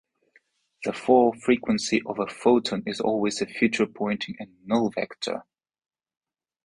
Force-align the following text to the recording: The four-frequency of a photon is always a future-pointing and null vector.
The 0.83 0.93
four-frequency 0.93 2.01
of 2.07 2.17
a 2.17 2.25
photon 2.25 2.81
is 2.87 2.99
always 2.99 3.39
a 3.43 3.45
future-pointing 3.45 4.35
and 4.39 4.49
null 4.65 4.89
vector. 4.89 5.43